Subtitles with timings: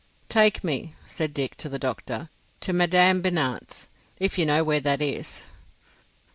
[0.29, 2.29] "Take me," said Dick, to the doctor,
[2.61, 5.43] "to Madame Binat's—if you know where that is."